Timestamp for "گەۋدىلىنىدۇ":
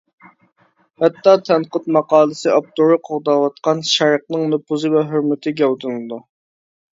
5.61-6.21